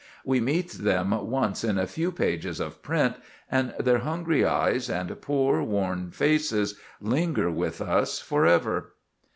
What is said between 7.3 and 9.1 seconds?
with us forever.